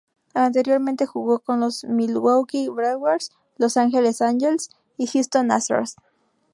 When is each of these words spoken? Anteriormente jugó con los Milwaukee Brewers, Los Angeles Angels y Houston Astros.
Anteriormente 0.33 1.05
jugó 1.05 1.37
con 1.41 1.59
los 1.59 1.83
Milwaukee 1.83 2.69
Brewers, 2.69 3.29
Los 3.59 3.77
Angeles 3.77 4.23
Angels 4.23 4.71
y 4.97 5.05
Houston 5.05 5.51
Astros. 5.51 5.95